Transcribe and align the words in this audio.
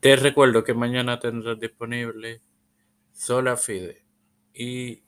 Te 0.00 0.16
recuerdo 0.16 0.64
que 0.64 0.72
mañana 0.72 1.20
tendrás 1.20 1.60
disponible 1.60 2.40
Sola 3.12 3.58
Fide 3.58 4.02
y 4.54 5.02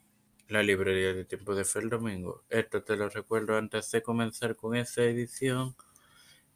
la 0.48 0.62
librería 0.62 1.14
de 1.14 1.24
tiempo 1.24 1.54
de 1.54 1.64
fe 1.64 1.78
el 1.78 1.88
domingo. 1.88 2.44
Esto 2.50 2.82
te 2.82 2.98
lo 2.98 3.08
recuerdo 3.08 3.56
antes 3.56 3.90
de 3.90 4.02
comenzar 4.02 4.54
con 4.54 4.76
esta 4.76 5.02
edición 5.02 5.74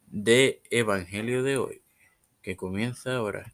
de 0.05 0.61
Evangelio 0.69 1.41
de 1.41 1.57
hoy, 1.57 1.81
que 2.43 2.55
comienza 2.55 3.15
ahora. 3.15 3.51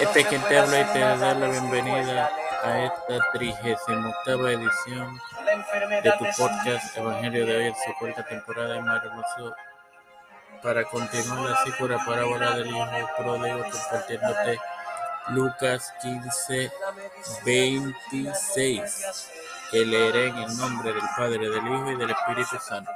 Este 0.00 0.20
es 0.20 0.26
quien 0.28 0.42
te 0.48 0.56
habla 0.56 0.80
y 0.80 0.92
te 0.94 1.00
da 1.00 1.34
la 1.34 1.50
bienvenida 1.50 2.30
a 2.62 2.86
esta 2.86 3.30
trigésima 3.34 4.08
octava 4.08 4.50
edición 4.50 5.18
de 6.02 6.12
tu 6.18 6.24
podcast 6.38 6.96
Evangelio 6.96 7.44
de 7.44 7.56
hoy 7.58 7.64
en 7.66 7.74
su 7.74 7.92
cuarta 7.98 8.26
temporada 8.26 8.72
de 8.72 8.80
Mar 8.80 9.02
Hermoso 9.04 9.54
para 10.62 10.84
continuar 10.84 11.52
así 11.52 11.70
por 11.78 11.90
la 11.90 12.04
parábola 12.04 12.56
del 12.56 12.68
hijo 12.68 13.10
pródigo 13.16 13.62
compartiéndote 13.70 14.58
Lucas 15.30 15.92
15, 16.00 16.72
26, 17.44 19.28
que 19.70 19.84
leeré 19.84 20.28
en 20.28 20.38
el 20.38 20.56
nombre 20.56 20.92
del 20.92 21.02
Padre, 21.16 21.50
del 21.50 21.66
Hijo 21.66 21.90
y 21.90 21.96
del 21.96 22.10
Espíritu 22.10 22.56
Santo. 22.58 22.90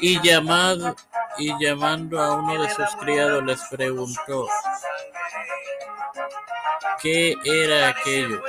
Y, 0.00 0.20
llamado, 0.20 0.94
y 1.38 1.52
llamando 1.58 2.20
a 2.20 2.34
uno 2.34 2.62
de 2.62 2.70
sus 2.70 2.88
criados 2.96 3.42
les 3.44 3.62
preguntó, 3.70 4.46
¿qué 7.00 7.34
era 7.44 7.88
aquello? 7.88 8.42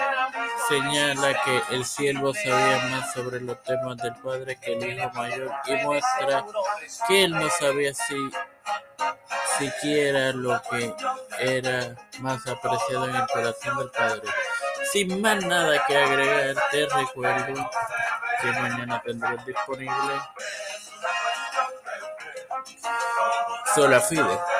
Señala 0.68 1.34
que 1.44 1.62
el 1.76 1.86
siervo 1.86 2.34
sabía 2.34 2.88
más 2.90 3.14
sobre 3.14 3.42
los 3.42 3.62
temas 3.64 3.98
del 3.98 4.16
padre 4.16 4.58
que 4.60 4.74
el 4.74 4.98
hijo 4.98 5.12
mayor 5.14 5.52
y 5.66 5.74
muestra 5.84 6.46
que 7.08 7.24
él 7.24 7.32
no 7.32 7.50
sabía 7.50 7.94
si 7.94 8.30
siquiera 9.58 10.32
lo 10.34 10.62
que 10.70 10.94
era 11.40 11.96
más 12.20 12.46
apreciado 12.48 13.08
en 13.08 13.16
el 13.16 13.28
corazón 13.28 13.78
del 13.78 13.92
padre. 13.92 14.30
Sin 14.92 15.22
más 15.22 15.44
nada 15.46 15.84
que 15.88 15.98
agregar, 15.98 16.56
te 16.72 16.88
recuerdo 16.88 17.70
que 18.42 18.48
mañana 18.48 19.02
tendrás 19.04 19.46
disponible 19.46 20.14
Sola 23.74 24.00
Fide. 24.00 24.55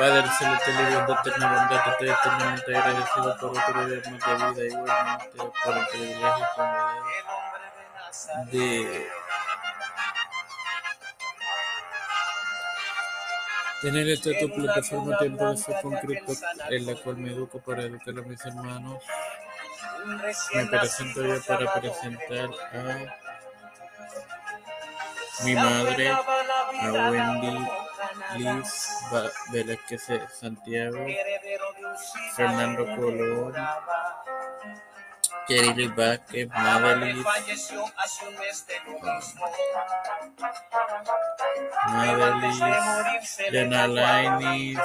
Padre 0.00 0.24
celestial 0.38 0.80
y 0.80 0.86
Dios 0.86 1.06
de 1.06 1.12
eterna 1.12 1.46
bondad, 1.52 1.88
estoy 1.92 2.08
eternamente 2.08 2.74
agradecido 2.74 3.36
por 3.38 3.50
otro 3.50 3.86
día 3.86 3.96
de 3.96 4.10
vida, 4.10 4.64
igualmente 4.64 5.36
por 5.36 5.76
el 5.76 5.86
privilegio 5.88 6.46
que 8.50 8.56
de 8.56 9.10
tener 13.82 14.08
esta 14.08 14.30
tu 14.40 14.54
plataforma 14.54 15.18
tiempo 15.18 15.50
de 15.50 15.56
fe 15.58 15.74
con 15.82 15.92
en 16.70 16.86
la 16.86 16.94
cual 17.02 17.16
me 17.18 17.32
educo 17.32 17.60
para 17.60 17.82
educar 17.82 18.14
a 18.18 18.22
mis 18.22 18.42
hermanos. 18.46 19.04
Me 20.54 20.64
presento 20.64 21.22
yo 21.26 21.44
para 21.46 21.74
presentar 21.74 22.48
a 22.72 22.84
mi 25.44 25.54
madre, 25.54 26.08
a 26.10 27.10
Wendy 27.10 27.89
Liz 28.36 28.88
Velázquez 29.52 30.06
Santiago, 30.32 30.98
Fernando 32.36 32.86
Colón, 32.96 33.54
Kerry 35.48 35.88
Vázquez, 35.88 36.48
Madeline, 36.48 37.24
Madeline, 41.88 43.20
Yana 43.52 43.86
Lainis, 43.88 44.78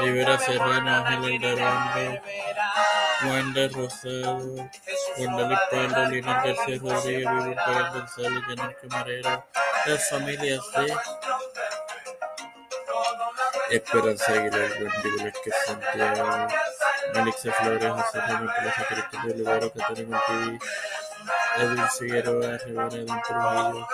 Rivera 0.00 0.38
Serrano, 0.38 0.90
Ángel 0.90 1.34
Eldarondo, 1.34 2.22
Wanda 3.26 3.68
Rosado, 3.68 4.70
Wanda 5.18 5.60
Pablo, 5.70 6.08
Lina 6.08 6.42
García 6.42 6.78
Rodríguez, 6.80 7.56
González, 7.92 8.42
Janet 8.48 8.76
Camarero, 8.80 9.44
las 9.90 10.08
familias 10.08 10.60
de 10.72 10.94
Esperanza 13.76 14.32
Aguilar, 14.32 14.70
Wendy 14.78 15.32
que 15.42 15.50
Santiago, 15.66 16.48
Melissa 17.14 17.52
Flores, 17.52 17.92
José 17.92 18.20
Ramón 18.20 18.50
Plaza, 18.60 18.86
Cristian 18.88 19.26
de 19.26 19.32
Olivero, 19.32 19.72
Católico 19.72 20.22
TV, 20.28 20.58
Edwin 21.56 21.88
Figueroa, 21.98 22.58
Rivera 22.58 22.88
de 22.88 23.04
Trujillo, 23.04 23.88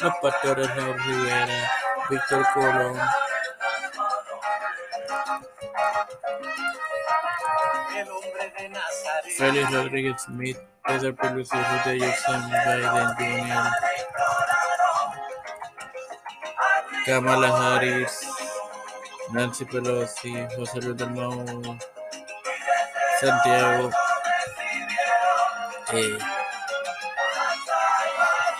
Los 0.00 0.14
Pastores 0.20 0.76
Raúl 0.76 0.98
Rivera, 1.02 1.72
Víctor 2.10 2.46
Colón, 2.52 3.00
Félix 9.38 9.72
Rodríguez 9.72 10.22
Smith, 10.22 10.58
Pedro 10.84 11.16
Peluso, 11.16 11.56
Ruta 11.56 11.94
Jackson, 11.94 12.50
Biden 12.50 13.14
Jr., 13.16 13.87
Kamala 17.08 17.48
Harris, 17.48 18.20
Nancy 19.32 19.64
Pelosi, 19.64 20.46
José 20.54 20.78
Luis 20.82 20.94
del 20.94 21.10
Mau, 21.12 21.78
Santiago, 23.18 23.90
eh, 25.94 26.18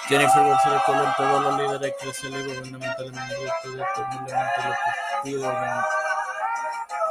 Jennifer 0.08 0.44
González 0.44 0.82
Colón, 0.86 1.12
todos 1.18 1.42
los 1.42 1.58
líderes 1.58 1.92
eclesiales 1.92 2.40
y 2.40 2.48
gubernamentales 2.48 3.12
de 3.12 3.46
este 3.46 3.68
humildemente 3.68 4.62
lo 4.64 5.22
pido 5.22 5.52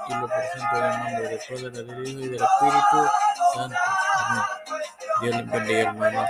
y 0.07 0.13
lo 0.15 0.27
presento 0.27 0.75
en 0.75 0.83
el 0.83 0.97
nombre 0.97 1.29
del 1.29 1.39
Padre, 1.39 1.69
del 1.69 2.07
Hijo 2.07 2.19
y 2.19 2.27
del 2.29 2.41
Espíritu 2.41 3.09
Santo. 3.53 3.79
Amén. 4.25 4.43
Dios 5.21 5.35
les 5.35 5.51
bendiga, 5.51 5.81
hermanos. 5.81 6.29